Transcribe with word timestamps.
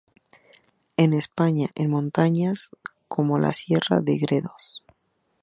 En 0.97 1.13
España 1.13 1.69
en 1.75 1.91
montañas 1.91 2.71
como 3.07 3.37
la 3.37 3.53
Sierra 3.53 3.99
de 4.01 4.17
Gredos. 4.17 4.83